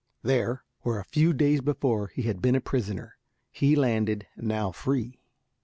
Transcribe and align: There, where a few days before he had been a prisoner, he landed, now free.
There, 0.23 0.63
where 0.81 0.97
a 0.99 1.03
few 1.03 1.31
days 1.31 1.61
before 1.61 2.07
he 2.07 2.23
had 2.23 2.41
been 2.41 2.55
a 2.55 2.59
prisoner, 2.59 3.17
he 3.51 3.75
landed, 3.75 4.25
now 4.35 4.71
free. 4.71 5.19